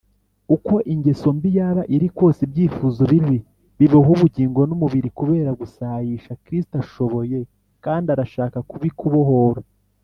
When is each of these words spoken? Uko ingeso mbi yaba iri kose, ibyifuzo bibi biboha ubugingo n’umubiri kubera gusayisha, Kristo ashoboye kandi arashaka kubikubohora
Uko 0.55 0.73
ingeso 0.93 1.27
mbi 1.37 1.49
yaba 1.57 1.81
iri 1.95 2.07
kose, 2.17 2.39
ibyifuzo 2.47 3.01
bibi 3.11 3.37
biboha 3.79 4.09
ubugingo 4.15 4.59
n’umubiri 4.69 5.09
kubera 5.17 5.49
gusayisha, 5.61 6.37
Kristo 6.43 6.73
ashoboye 6.83 7.37
kandi 7.85 8.07
arashaka 8.13 8.57
kubikubohora 8.69 9.61